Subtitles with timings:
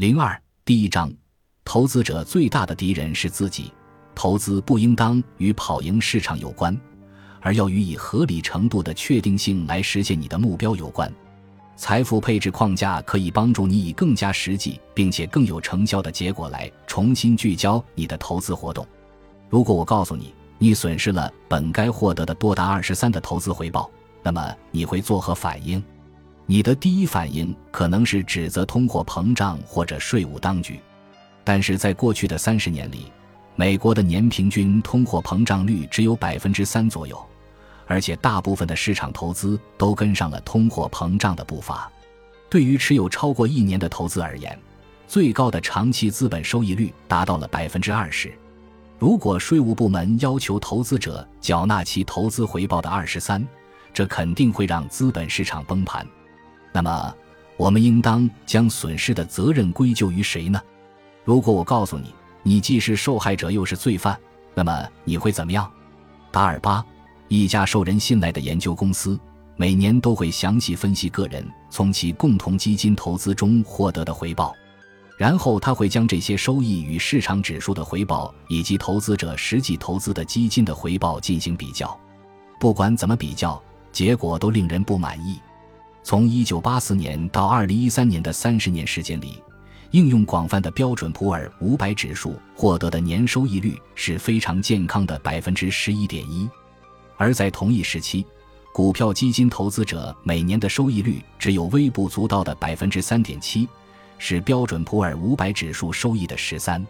[0.00, 0.34] 零二
[0.64, 1.12] 第一章，
[1.62, 3.70] 投资者最大的敌人是自己。
[4.14, 6.74] 投资不应当与跑赢市场有关，
[7.42, 11.12] 而要与以合理程度的确定性来实现你的目标有关。
[11.76, 18.86] 财富配置框架可以帮助你以更加实际并且更有成效的结果来重新聚焦你的投资活动。
[19.50, 23.90] 如果我告诉你，你损失了本该获得的多达二十三的投资回报，
[24.22, 25.84] 那么你会作何反应？
[26.50, 30.80] 你的第一反应可能是指责通货膨胀或者税务当局。
[31.44, 33.12] 但是在过去的三十年里，
[33.54, 37.24] 美国的年平均通货膨胀率只有百分之三左右，
[37.86, 41.88] 而且大部分的市场投资都跟上了通货膨胀的步伐。
[42.48, 44.58] 对于持有超过一年的投资而言，
[45.06, 48.34] 最高的长期资本收益率达到了百分之二十。
[48.98, 53.46] 如果税务部门要求投资者缴纳其投资回报的二十三，
[53.94, 56.04] 这肯定会让资本市场崩盘。
[56.72, 57.14] 那么，
[57.56, 60.60] 我们应当将损失的责任归咎于谁呢？
[61.24, 64.18] 如果我告诉你，你既是受害者又是罪犯，
[64.54, 65.70] 那么你会怎么样？
[66.30, 66.84] 达尔巴，
[67.28, 69.18] 一家受人信赖的研究公司，
[69.56, 74.54] 每年都会详细分析个人从其共同基金投资中获得的回报，
[75.18, 81.98] 然后他会将这些收益与市场指数的回报以及投资者实际投资的基金的回报进行比较。
[82.58, 83.60] 不管怎么比较，
[83.92, 85.38] 结果都令人不满意。
[86.02, 89.42] 从1984年到2013年的三十年时间里。
[89.92, 96.48] 应用广泛的标准普尔五百指数获得的年收益率是非常健康的百分之十一点一，
[97.16, 98.24] 而在同一时期，
[98.72, 103.68] 股票基金投资者每年的收益率只有微不足道的百分之三点七，
[104.16, 106.86] 是标准普尔五百指数收益的十三。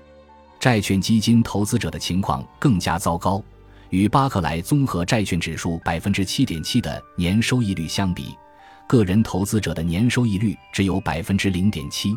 [0.58, 3.42] 债券基金投资者的情况更加糟糕，
[3.88, 8.36] 与巴克莱综合债券指数百分之七点七的年收益率相比，
[8.91, 12.12] 个人投资者的年收益率只有百分之零点七。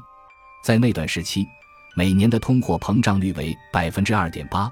[0.63, 1.47] 在那段时期，
[1.95, 4.71] 每年的通货膨胀率为百分之二点八，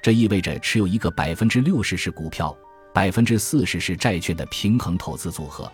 [0.00, 2.56] 这意味着持有一个百分之六十是股票、
[2.94, 5.68] 百分之四十是债券的平衡投资组合。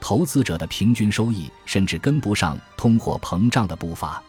[0.00, 4.22] 投资者的平均收益甚至跟不上通货膨胀的步伐。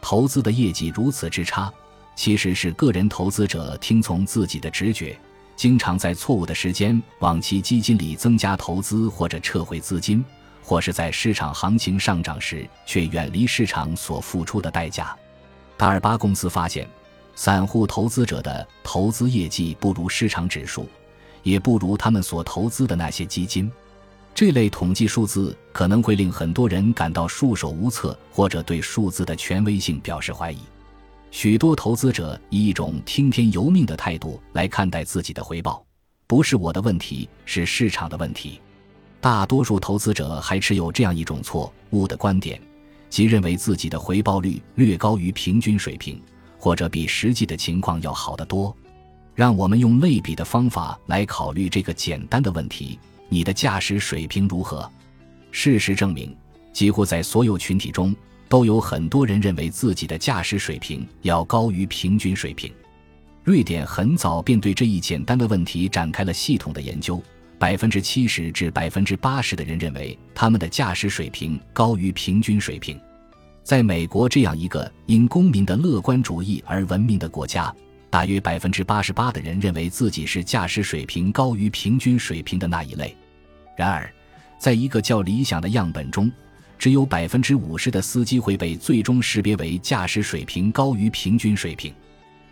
[0.00, 1.70] 投资的业绩如此之差，
[2.16, 5.20] 其实是个人投资者听从自己的直觉，
[5.58, 10.24] 经常在错误的时间往其基金里增加投资或者撤回资金。
[10.62, 15.16] 或是在市场行情上涨时，却远离市场所付出的代价。
[15.78, 16.86] 达尔巴公司发现，
[17.34, 20.86] 散户投资者的投资业绩不如市场指数，
[21.42, 23.72] 也不如他们所投资的那些基金。
[24.34, 30.58] 这类统计数字可能会令很多人感到束手无策，或者对数字的权威性表示怀疑。
[31.30, 35.84] 许多投资者以一种听天由命的态度来看待自己的回报，
[36.26, 38.60] 不是我的问题，是市场的问题。
[39.20, 42.60] 大多数投资者还持有这样一种错误的观点，
[43.10, 46.20] 即认为自己的回报率略高于平均水平，
[46.58, 48.74] 或者比实际的情况要好得多。
[49.34, 54.90] 让我们用类比的方法来考虑这个简单的问题：你的驾驶水平如何？
[55.50, 56.34] 事实证明，
[56.72, 58.14] 几乎在所有群体中，
[58.48, 62.72] 都有很多人认为自己的驾驶水平要高于平均水平。
[63.44, 67.22] 瑞典很早便对这一简单的问题展开了系统的研究。
[67.58, 72.96] 百分之七十至百分之八十的人认为他们的驾驶水平高于平均水平。
[73.64, 77.74] 在美国这样一个因公民的乐观主义而闻名的国家，
[78.10, 83.16] 大约百分之八十八的人认为自己是驾驶水平高于平均水平的那一类。
[83.76, 84.08] 然而，
[84.56, 86.30] 在一个较理想的样本中，
[86.78, 91.92] 只有百分之五十的司机会被最终识别为驾驶水平高于平均水平。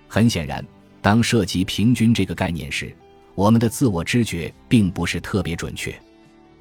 [0.08, 0.64] 很显然，
[1.00, 2.94] 当涉及平均这个概念时，
[3.34, 5.94] 我们的自我知觉并不是特别准确，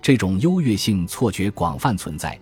[0.02, 2.38] 这种优越性错觉广泛存在，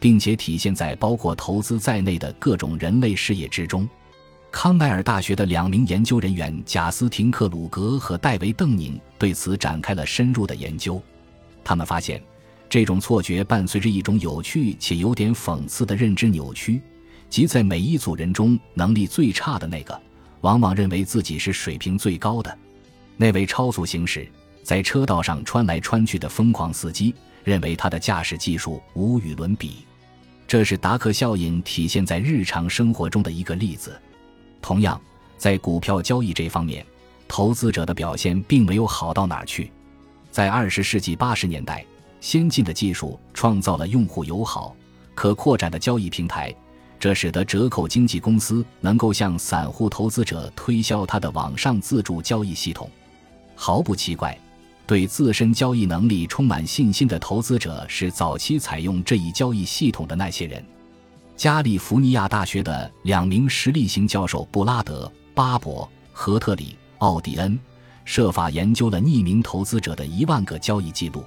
[0.00, 3.88] 并且体现在包括投资在内的各种人类事业之中。
[4.50, 11.02] 康奈尔大学的两名研究人员贾斯廷·克鲁格和戴维·邓宁对此展开了深入的研究。
[11.64, 12.22] 他们发现，
[12.74, 16.82] 这种错觉伴随着一种有趣且有点讽刺的认知扭曲，
[17.30, 20.02] 即在每一组人中，能力最差的那个，
[20.40, 22.58] 往往认为自己是水平最高的。
[23.16, 24.26] 那位超速行驶
[24.64, 27.14] 在车道上穿来穿去的疯狂司机
[27.44, 29.86] 认为他的驾驶技术无与伦比，
[30.48, 33.96] 这是达克效应体现在日常生活中的一个例子。
[34.60, 35.00] 同样，
[35.38, 36.84] 在股票交易这方面，
[37.28, 39.70] 投资者的表现并没有好到哪儿去。
[40.32, 41.86] 在二十世纪八十年代，
[42.24, 44.74] 先进的技术创造了用户友好、
[45.14, 46.50] 可扩展的交易平台。
[46.98, 52.90] 这使得折扣经纪公司能够向散户投资者推销它的网上自助交易系统。
[53.54, 54.34] 毫不奇怪，
[54.86, 60.64] 对自身交易能力充满信心的投资者是早期采用这一交易系统的那些人。
[61.36, 65.04] 加利福尼亚大学的两名实力型教授布拉德·
[65.34, 66.64] 巴伯、何特里·
[67.00, 67.58] 奥迪恩，
[68.06, 71.22] 设法研究了匿名投资者的一万个交易记录。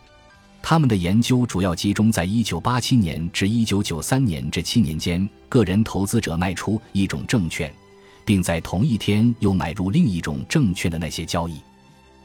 [0.62, 7.74] 他们的研究主要集中在1987年至1993年这七年间，个人投资者卖出一种证券，
[8.26, 11.62] 并在同一天又买入另一种证券的那些交易。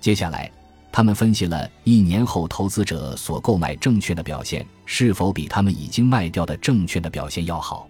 [0.00, 0.50] 接下来，
[0.90, 7.88] 他们分析了一年后投资者所购买证券的表现是否比他们已经卖掉的证券的表现要好。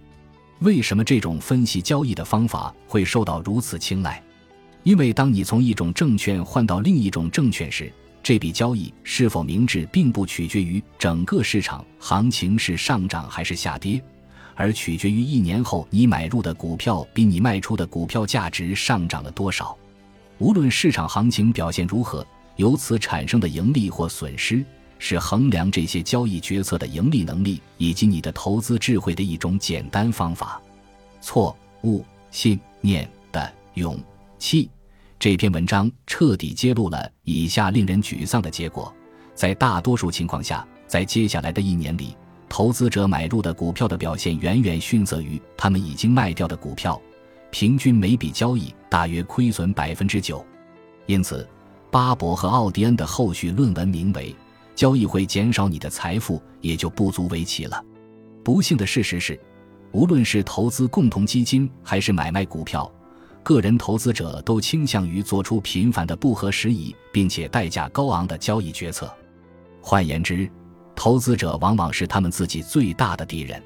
[0.59, 4.21] 为什么这种分析交易的方法会受到如此青睐？
[4.83, 7.91] 因为当你从一种证券换到另一种证券时，
[8.23, 14.01] 这笔交易是否明智，并不取决于整个市场行情是上涨还是下跌，
[14.55, 19.77] 而取决于一年后你买入的股票比你卖出的股票价值上涨了多少。
[20.39, 22.25] 无论市场行情表现如何。
[22.57, 24.63] 由此产生的盈利或损失，
[24.99, 30.61] 是衡量这些交易决策的盈利能力以及你的投资智慧的一种简单方法。
[31.19, 33.99] 错误信念的勇
[34.37, 34.69] 气。
[35.23, 38.93] 这篇文章彻底揭露了以下令人沮丧的结果：
[39.33, 42.13] 在大多数情况下，在接下来的一年里，
[42.49, 47.01] 投资者买入的股票的表现远远逊色于他们已经卖掉的股票，
[47.51, 50.45] 平均每笔交易大约亏损百分之九。
[51.05, 51.47] 因此。
[51.89, 54.35] 巴伯和奥迪恩的后续论文名为
[54.75, 57.81] “交易会减少你的财富”，也就不足为奇了。
[58.43, 59.39] 不幸的事实是，
[59.93, 62.91] 无论是投资共同基金还是买卖股票，
[63.43, 69.13] 个人投资者都倾向于做出频繁的不合时宜并且代价高昂的交易决策。
[69.81, 70.49] 换言之，
[70.95, 73.61] 投资者往往是他们自己最大的敌人。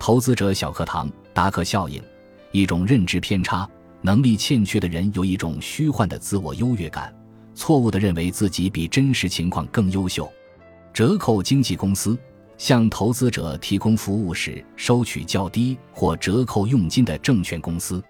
[0.00, 2.02] 投资者小课堂：达克效应，
[2.50, 3.68] 一种认知偏差，
[4.02, 7.14] 能力欠缺的人有一种虚幻的自我优越感。
[7.54, 10.28] 错误地认为自己比真实情况更优秀。
[10.92, 12.18] 折扣经纪公司
[12.58, 18.02] 向投资者提供服务时收取较低或折扣佣金的证券公司。